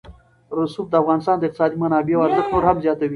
[0.57, 3.09] رسوب د افغانستان د اقتصادي منابعو ارزښت نور هم زیاتوي.